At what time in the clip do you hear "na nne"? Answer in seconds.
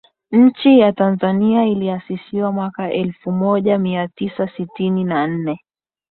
5.03-5.59